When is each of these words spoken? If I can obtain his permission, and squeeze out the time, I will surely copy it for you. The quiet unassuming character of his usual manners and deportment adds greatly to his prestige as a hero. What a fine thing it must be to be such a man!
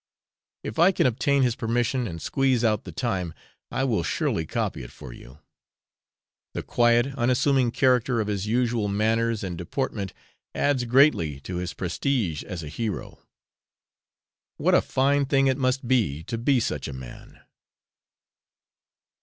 If 0.63 0.79
I 0.79 0.91
can 0.91 1.05
obtain 1.05 1.43
his 1.43 1.55
permission, 1.55 2.07
and 2.07 2.19
squeeze 2.19 2.63
out 2.63 2.85
the 2.85 2.91
time, 2.91 3.35
I 3.69 3.83
will 3.83 4.01
surely 4.01 4.47
copy 4.47 4.81
it 4.81 4.89
for 4.91 5.13
you. 5.13 5.37
The 6.55 6.63
quiet 6.63 7.13
unassuming 7.13 7.69
character 7.69 8.19
of 8.19 8.25
his 8.25 8.47
usual 8.47 8.87
manners 8.87 9.43
and 9.43 9.55
deportment 9.55 10.11
adds 10.55 10.85
greatly 10.85 11.39
to 11.41 11.57
his 11.57 11.75
prestige 11.75 12.43
as 12.43 12.63
a 12.63 12.67
hero. 12.67 13.19
What 14.57 14.73
a 14.73 14.81
fine 14.81 15.27
thing 15.27 15.45
it 15.45 15.59
must 15.59 15.87
be 15.87 16.23
to 16.23 16.37
be 16.39 16.59
such 16.59 16.87
a 16.87 16.93
man! 16.93 17.39